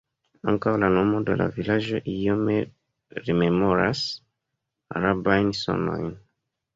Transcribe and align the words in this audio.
Ankaŭ 0.51 0.71
la 0.83 0.87
nomo 0.93 1.17
de 1.25 1.33
la 1.41 1.45
vilaĝo 1.57 1.99
iome 2.13 2.55
rememoras 3.27 4.01
arabajn 5.01 5.53
sonojn. 5.59 6.09